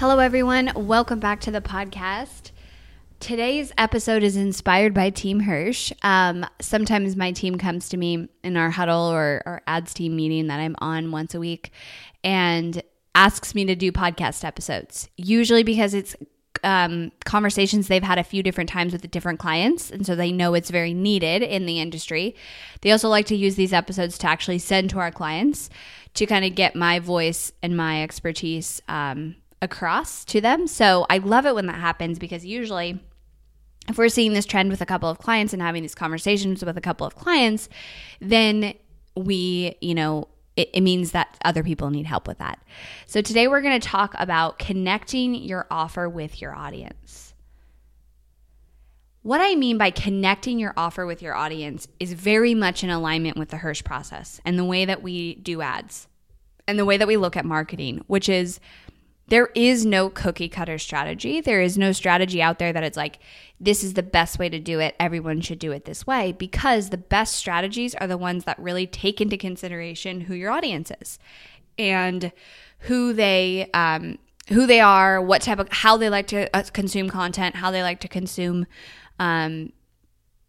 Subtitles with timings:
[0.00, 0.72] Hello, everyone.
[0.74, 2.52] Welcome back to the podcast.
[3.20, 5.92] Today's episode is inspired by Team Hirsh.
[6.02, 10.46] Um, sometimes my team comes to me in our huddle or, our ads team meeting
[10.46, 11.70] that I'm on once a week
[12.24, 12.82] and
[13.14, 16.16] asks me to do podcast episodes, usually because it's
[16.64, 20.32] um, conversations they've had a few different times with the different clients, and so they
[20.32, 22.34] know it's very needed in the industry.
[22.80, 25.68] They also like to use these episodes to actually send to our clients
[26.14, 30.66] to kind of get my voice and my expertise um, across to them.
[30.66, 33.00] So I love it when that happens because usually
[33.88, 36.76] if we're seeing this trend with a couple of clients and having these conversations with
[36.76, 37.68] a couple of clients,
[38.20, 38.74] then
[39.16, 42.60] we, you know, it, it means that other people need help with that.
[43.06, 47.34] So today we're going to talk about connecting your offer with your audience.
[49.22, 53.36] What I mean by connecting your offer with your audience is very much in alignment
[53.36, 56.08] with the Hirsh process and the way that we do ads
[56.66, 58.60] and the way that we look at marketing, which is
[59.30, 61.40] there is no cookie cutter strategy.
[61.40, 63.20] There is no strategy out there that it's like,
[63.60, 64.96] this is the best way to do it.
[64.98, 68.88] Everyone should do it this way because the best strategies are the ones that really
[68.88, 71.18] take into consideration who your audience is
[71.78, 72.32] and
[72.80, 77.08] who they, um, who they are, what type of, how they like to uh, consume
[77.08, 78.66] content, how they like to consume,
[79.20, 79.72] um,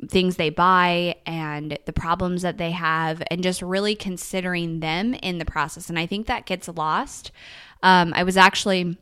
[0.08, 5.38] things they buy and the problems that they have, and just really considering them in
[5.38, 5.90] the process.
[5.90, 7.32] And I think that gets lost.
[7.84, 8.98] Um, I was actually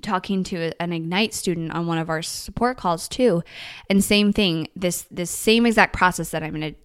[0.00, 3.42] talking to an ignite student on one of our support calls too.
[3.88, 6.78] And same thing this this same exact process that i'm going to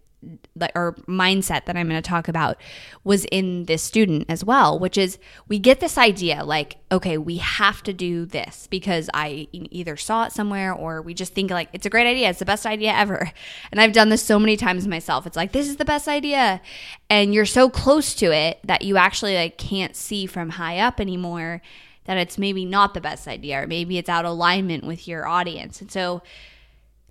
[0.75, 2.57] or mindset that I'm going to talk about
[3.03, 7.38] was in this student as well, which is we get this idea like, okay, we
[7.38, 11.69] have to do this because I either saw it somewhere or we just think like
[11.72, 12.29] it's a great idea.
[12.29, 13.31] It's the best idea ever.
[13.72, 15.28] And I've done this so many times myself.
[15.28, 16.61] It's like, this is the best idea.
[17.09, 20.99] And you're so close to it that you actually like can't see from high up
[20.99, 21.61] anymore
[22.05, 25.28] that it's maybe not the best idea or maybe it's out of alignment with your
[25.28, 25.81] audience.
[25.81, 26.23] And so,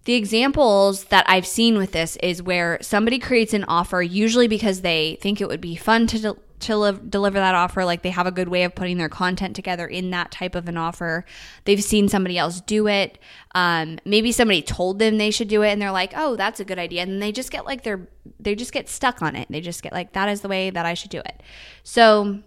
[0.06, 4.82] the examples that I've seen with this is where somebody creates an offer, usually because
[4.82, 8.10] they think it would be fun to, de- to li- deliver that offer, like they
[8.10, 11.24] have a good way of putting their content together in that type of an offer.
[11.64, 13.18] They've seen somebody else do it.
[13.56, 16.64] Um, maybe somebody told them they should do it, and they're like, "Oh, that's a
[16.64, 18.06] good idea," and they just get like they're
[18.38, 19.48] they just get stuck on it.
[19.50, 21.42] They just get like, "That is the way that I should do it."
[21.82, 22.42] So,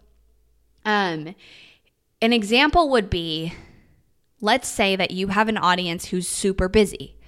[0.85, 1.35] um,
[2.21, 3.53] an example would be,
[4.39, 7.18] let's say that you have an audience who's super busy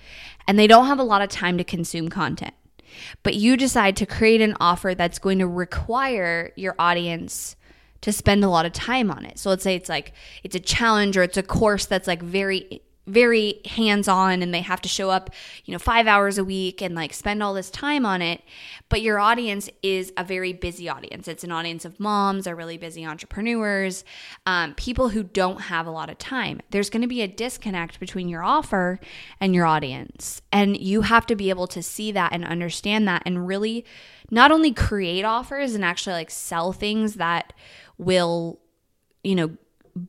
[0.48, 2.54] and they don't have a lot of time to consume content.
[3.24, 7.56] But you decide to create an offer that's going to require your audience
[8.02, 9.38] to spend a lot of time on it.
[9.38, 10.14] So let's say it's like
[10.44, 14.62] it's a challenge or it's a course that's like very very hands on and they
[14.62, 15.32] have to show up,
[15.66, 18.42] you know, five hours a week and like spend all this time on it.
[18.90, 21.28] But your audience is a very busy audience.
[21.28, 24.04] It's an audience of moms, are really busy entrepreneurs,
[24.46, 26.62] um, people who don't have a lot of time.
[26.70, 29.00] There's going to be a disconnect between your offer
[29.40, 30.42] and your audience.
[30.52, 33.84] And you have to be able to see that and understand that and really
[34.30, 37.54] not only create offers and actually like sell things that
[37.98, 38.60] will,
[39.24, 39.58] you know,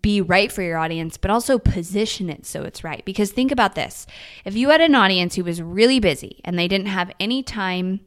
[0.00, 3.04] be right for your audience, but also position it so it's right.
[3.04, 4.06] Because think about this
[4.44, 8.00] if you had an audience who was really busy and they didn't have any time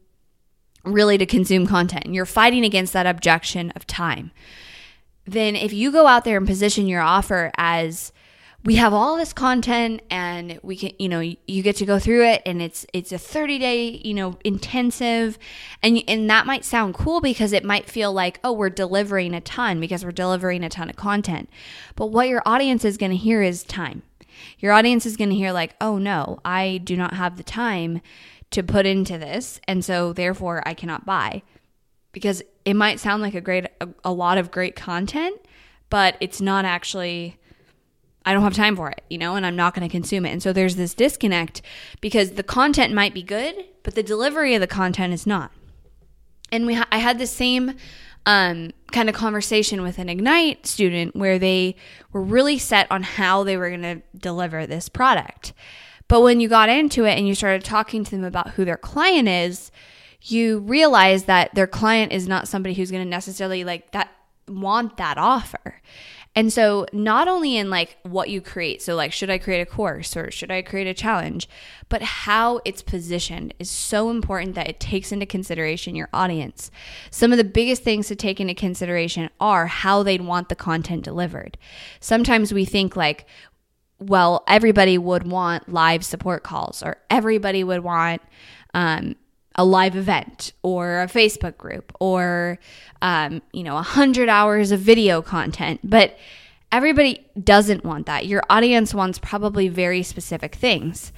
[0.84, 4.30] really to consume content, and you're fighting against that objection of time,
[5.24, 8.12] then if you go out there and position your offer as
[8.66, 12.24] we have all this content and we can you know you get to go through
[12.24, 15.38] it and it's it's a 30 day you know intensive.
[15.82, 19.40] And and that might sound cool because it might feel like oh we're delivering a
[19.40, 21.48] ton because we're delivering a ton of content.
[21.94, 24.02] But what your audience is going to hear is time.
[24.58, 28.00] Your audience is going to hear like oh no i do not have the time
[28.50, 31.42] to put into this and so therefore i cannot buy.
[32.10, 35.40] Because it might sound like a great a, a lot of great content
[35.88, 37.38] but it's not actually
[38.26, 40.30] I don't have time for it, you know, and I'm not going to consume it.
[40.30, 41.62] And so there's this disconnect
[42.00, 45.52] because the content might be good, but the delivery of the content is not.
[46.50, 47.76] And we ha- I had the same
[48.26, 51.76] um, kind of conversation with an Ignite student where they
[52.12, 55.52] were really set on how they were going to deliver this product.
[56.08, 58.76] But when you got into it and you started talking to them about who their
[58.76, 59.70] client is,
[60.22, 64.10] you realize that their client is not somebody who's going to necessarily like that
[64.48, 65.80] want that offer.
[66.36, 69.66] And so, not only in like what you create, so like, should I create a
[69.66, 71.48] course or should I create a challenge,
[71.88, 76.70] but how it's positioned is so important that it takes into consideration your audience.
[77.10, 81.04] Some of the biggest things to take into consideration are how they'd want the content
[81.04, 81.56] delivered.
[82.00, 83.24] Sometimes we think like,
[83.98, 88.20] well, everybody would want live support calls or everybody would want,
[88.74, 89.16] um,
[89.56, 92.58] a live event or a Facebook group or,
[93.02, 95.80] um, you know, 100 hours of video content.
[95.82, 96.16] But
[96.70, 98.26] everybody doesn't want that.
[98.26, 101.12] Your audience wants probably very specific things.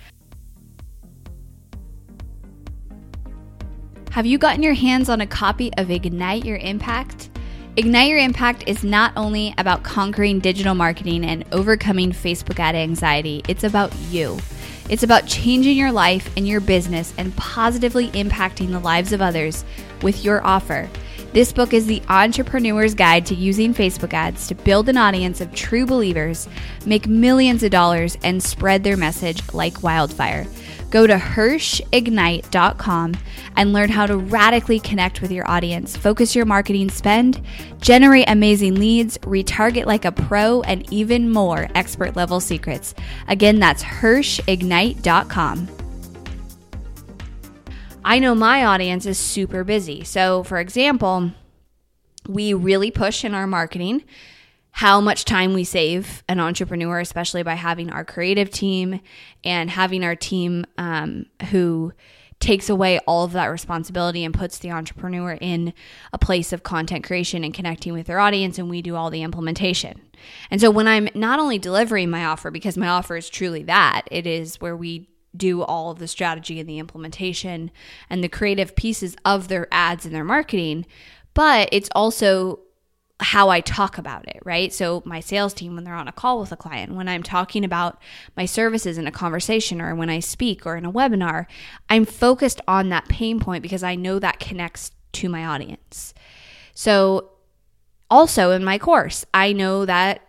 [4.12, 7.30] Have you gotten your hands on a copy of Ignite Your Impact?
[7.76, 13.42] Ignite Your Impact is not only about conquering digital marketing and overcoming Facebook ad anxiety,
[13.46, 14.38] it's about you.
[14.88, 19.64] It's about changing your life and your business and positively impacting the lives of others
[20.02, 20.88] with your offer.
[21.32, 25.52] This book is the entrepreneur's guide to using Facebook ads to build an audience of
[25.52, 26.48] true believers,
[26.86, 30.46] make millions of dollars, and spread their message like wildfire.
[30.90, 33.14] Go to HirshIgnite.com
[33.56, 37.42] and learn how to radically connect with your audience, focus your marketing spend,
[37.80, 42.94] generate amazing leads, retarget like a pro, and even more expert level secrets.
[43.28, 45.68] Again, that's HirshIgnite.com.
[48.04, 50.04] I know my audience is super busy.
[50.04, 51.32] So, for example,
[52.26, 54.04] we really push in our marketing
[54.78, 59.00] how much time we save an entrepreneur, especially by having our creative team
[59.42, 61.92] and having our team um, who
[62.38, 65.74] takes away all of that responsibility and puts the entrepreneur in
[66.12, 69.24] a place of content creation and connecting with their audience, and we do all the
[69.24, 70.00] implementation.
[70.48, 74.02] And so when I'm not only delivering my offer, because my offer is truly that,
[74.12, 77.72] it is where we do all of the strategy and the implementation
[78.08, 80.86] and the creative pieces of their ads and their marketing,
[81.34, 82.60] but it's also
[83.20, 84.72] how I talk about it, right?
[84.72, 87.64] So, my sales team, when they're on a call with a client, when I'm talking
[87.64, 88.00] about
[88.36, 91.46] my services in a conversation or when I speak or in a webinar,
[91.88, 96.14] I'm focused on that pain point because I know that connects to my audience.
[96.74, 97.30] So,
[98.10, 100.22] also in my course, I know that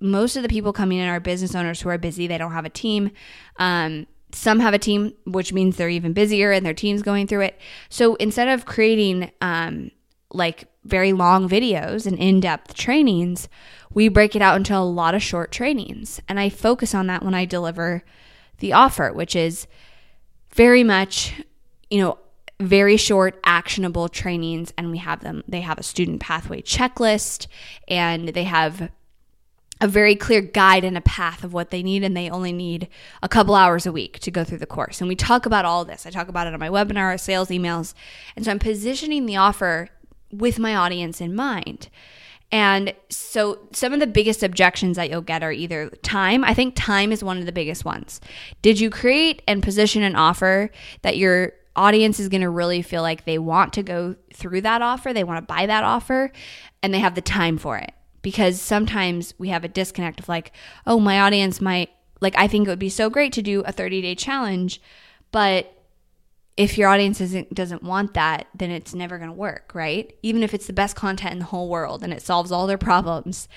[0.00, 2.64] most of the people coming in are business owners who are busy, they don't have
[2.64, 3.10] a team.
[3.56, 7.40] Um, some have a team, which means they're even busier and their team's going through
[7.40, 7.58] it.
[7.88, 9.90] So instead of creating um,
[10.30, 13.48] like very long videos and in depth trainings,
[13.92, 16.20] we break it out into a lot of short trainings.
[16.28, 18.02] And I focus on that when I deliver
[18.58, 19.66] the offer, which is
[20.52, 21.42] very much,
[21.90, 22.18] you know,
[22.60, 27.46] very short actionable trainings and we have them they have a student pathway checklist
[27.86, 28.90] and they have
[29.80, 32.88] a very clear guide and a path of what they need, and they only need
[33.22, 35.00] a couple hours a week to go through the course.
[35.00, 36.04] And we talk about all this.
[36.04, 37.94] I talk about it on my webinar, sales emails.
[38.34, 39.88] And so I'm positioning the offer
[40.32, 41.88] with my audience in mind.
[42.50, 46.44] And so some of the biggest objections that you'll get are either time.
[46.44, 48.20] I think time is one of the biggest ones.
[48.62, 50.70] Did you create and position an offer
[51.02, 54.82] that your audience is going to really feel like they want to go through that
[54.82, 56.32] offer, they want to buy that offer,
[56.82, 57.92] and they have the time for it?
[58.22, 60.52] Because sometimes we have a disconnect of like,
[60.86, 63.72] oh, my audience might, like, I think it would be so great to do a
[63.72, 64.80] 30 day challenge,
[65.30, 65.77] but
[66.58, 70.12] if your audience doesn't doesn't want that, then it's never going to work, right?
[70.22, 72.76] Even if it's the best content in the whole world and it solves all their
[72.76, 73.48] problems,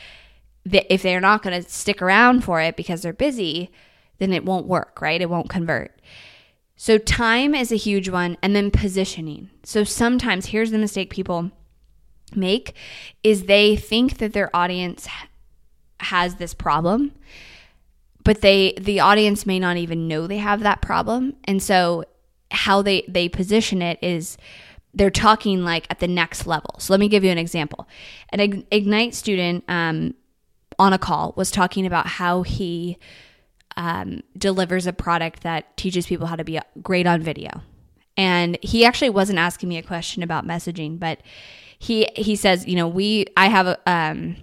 [0.63, 3.72] if they're not going to stick around for it because they're busy,
[4.20, 5.20] then it won't work, right?
[5.20, 6.00] It won't convert.
[6.75, 9.50] So time is a huge one and then positioning.
[9.63, 11.50] So sometimes here's the mistake people
[12.36, 12.75] make
[13.24, 15.08] is they think that their audience
[16.00, 17.12] has this problem
[18.24, 22.05] but they the audience may not even know they have that problem and so
[22.51, 24.38] how they they position it is
[24.93, 26.75] they're talking like at the next level.
[26.79, 27.88] So let me give you an example.
[28.29, 30.15] An Ignite student um,
[30.77, 32.98] on a call was talking about how he
[33.77, 37.62] um, delivers a product that teaches people how to be great on video.
[38.17, 41.22] And he actually wasn't asking me a question about messaging, but
[41.79, 44.36] he he says, you know, we I have a um,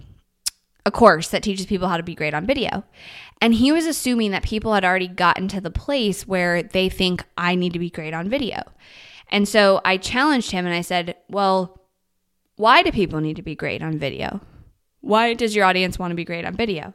[0.89, 2.83] a course that teaches people how to be great on video.
[3.39, 7.23] And he was assuming that people had already gotten to the place where they think
[7.37, 8.63] I need to be great on video.
[9.31, 11.79] And so I challenged him and I said, Well,
[12.55, 14.41] why do people need to be great on video?
[15.01, 16.93] Why does your audience want to be great on video?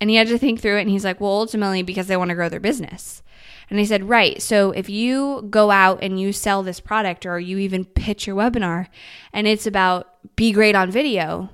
[0.00, 2.28] And he had to think through it and he's like, well, ultimately because they want
[2.28, 3.22] to grow their business.
[3.70, 4.40] And I said, right.
[4.42, 8.36] So if you go out and you sell this product or you even pitch your
[8.36, 8.88] webinar
[9.32, 11.48] and it's about be great on video,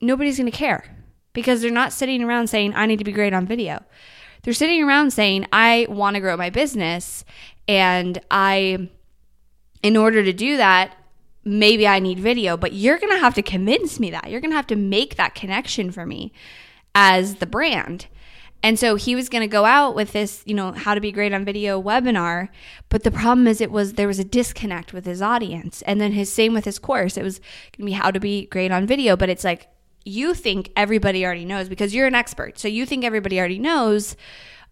[0.00, 0.84] nobody's going to care
[1.32, 3.82] because they're not sitting around saying, I need to be great on video.
[4.42, 7.24] They're sitting around saying, I want to grow my business
[7.68, 8.90] and I,
[9.82, 10.96] in order to do that,
[11.44, 14.30] maybe I need video, but you're going to have to convince me that.
[14.30, 16.32] You're going to have to make that connection for me
[16.94, 18.06] as the brand.
[18.64, 21.10] And so he was going to go out with this, you know, how to be
[21.10, 22.48] great on video webinar,
[22.90, 25.82] but the problem is it was there was a disconnect with his audience.
[25.82, 27.16] And then his same with his course.
[27.16, 29.68] It was going to be how to be great on video, but it's like
[30.04, 32.58] you think everybody already knows because you're an expert.
[32.58, 34.16] So you think everybody already knows,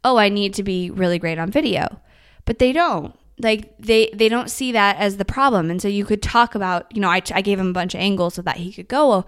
[0.05, 2.01] "Oh, I need to be really great on video."
[2.45, 6.05] But they don't like they they don't see that as the problem and so you
[6.05, 8.59] could talk about you know i, I gave him a bunch of angles so that
[8.59, 9.25] he could go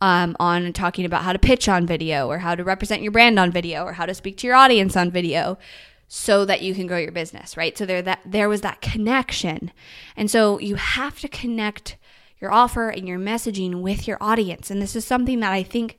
[0.00, 3.38] um, on talking about how to pitch on video or how to represent your brand
[3.38, 5.58] on video or how to speak to your audience on video
[6.06, 9.72] so that you can grow your business right so there that there was that connection
[10.16, 11.96] and so you have to connect
[12.40, 15.96] your offer and your messaging with your audience and this is something that i think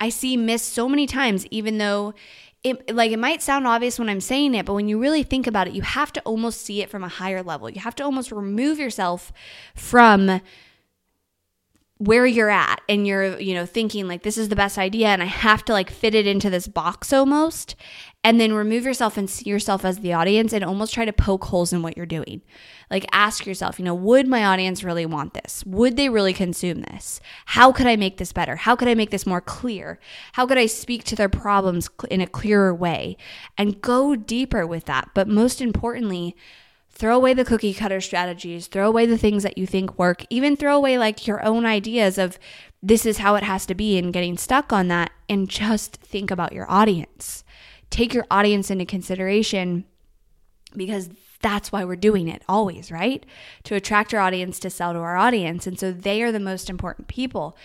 [0.00, 2.14] i see missed so many times even though
[2.64, 5.46] it like it might sound obvious when I'm saying it, but when you really think
[5.46, 7.68] about it, you have to almost see it from a higher level.
[7.68, 9.32] You have to almost remove yourself
[9.74, 10.40] from
[11.98, 15.22] where you're at and you're, you know, thinking like this is the best idea and
[15.22, 17.74] I have to like fit it into this box almost
[18.24, 21.46] and then remove yourself and see yourself as the audience and almost try to poke
[21.46, 22.40] holes in what you're doing.
[22.88, 25.64] Like ask yourself, you know, would my audience really want this?
[25.66, 27.20] Would they really consume this?
[27.46, 28.56] How could I make this better?
[28.56, 29.98] How could I make this more clear?
[30.34, 33.16] How could I speak to their problems in a clearer way?
[33.58, 35.10] And go deeper with that.
[35.14, 36.36] But most importantly,
[36.90, 40.56] throw away the cookie cutter strategies, throw away the things that you think work, even
[40.56, 42.38] throw away like your own ideas of
[42.80, 46.30] this is how it has to be and getting stuck on that and just think
[46.30, 47.42] about your audience
[47.92, 49.84] take your audience into consideration
[50.74, 51.10] because
[51.42, 53.26] that's why we're doing it always, right?
[53.64, 55.66] To attract our audience to sell to our audience.
[55.66, 57.56] And so they are the most important people.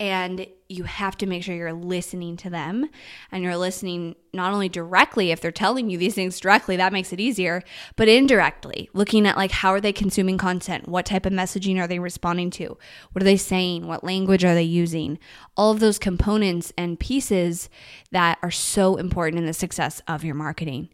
[0.00, 2.88] And you have to make sure you're listening to them
[3.30, 7.12] and you're listening not only directly if they're telling you these things directly that makes
[7.12, 7.62] it easier
[7.94, 11.86] but indirectly looking at like how are they consuming content what type of messaging are
[11.86, 12.76] they responding to
[13.12, 15.18] what are they saying what language are they using
[15.56, 17.68] all of those components and pieces
[18.10, 20.88] that are so important in the success of your marketing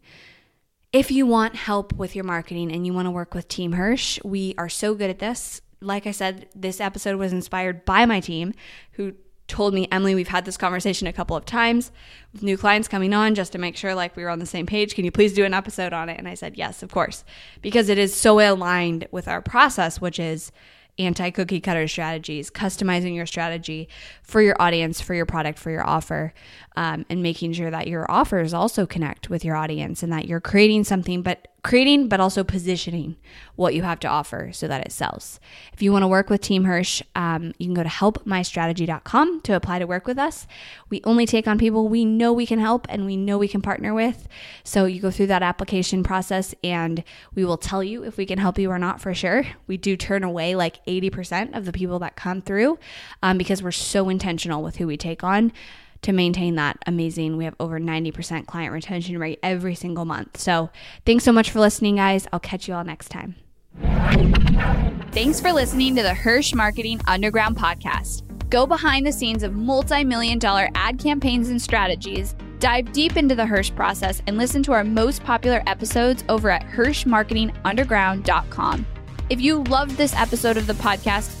[0.93, 4.23] if you want help with your marketing and you want to work with Team Hirsh,
[4.25, 5.61] we are so good at this.
[5.79, 8.53] Like I said, this episode was inspired by my team
[8.93, 9.13] who
[9.47, 11.91] told me, Emily, we've had this conversation a couple of times
[12.33, 14.65] with new clients coming on just to make sure like we were on the same
[14.65, 14.95] page.
[14.95, 16.17] Can you please do an episode on it?
[16.17, 17.23] And I said, yes, of course,
[17.61, 20.51] because it is so aligned with our process, which is
[20.97, 23.89] anti cookie cutter strategies, customizing your strategy
[24.23, 26.33] for your audience, for your product, for your offer,
[26.75, 30.41] um, and making sure that your offers also connect with your audience and that you're
[30.41, 33.15] creating something, but creating, but also positioning
[33.55, 35.39] what you have to offer so that it sells.
[35.73, 39.55] If you want to work with Team Hirsh, um, you can go to helpmystrategy.com to
[39.55, 40.47] apply to work with us.
[40.89, 43.61] We only take on people we know we can help and we know we can
[43.61, 44.27] partner with.
[44.63, 47.03] So you go through that application process and
[47.35, 49.45] we will tell you if we can help you or not for sure.
[49.67, 52.79] We do turn away like 80% of the people that come through
[53.21, 55.51] um, because we're so intentional with who we take on
[56.01, 57.37] to maintain that amazing.
[57.37, 60.37] We have over 90% client retention rate every single month.
[60.37, 60.71] So
[61.05, 62.27] thanks so much for listening, guys.
[62.31, 63.35] I'll catch you all next time.
[65.11, 68.23] Thanks for listening to the Hirsh Marketing Underground podcast.
[68.49, 73.33] Go behind the scenes of multi million dollar ad campaigns and strategies, dive deep into
[73.33, 78.85] the Hirsh process, and listen to our most popular episodes over at HirshMarketingUnderground.com.
[79.29, 81.40] If you loved this episode of the podcast,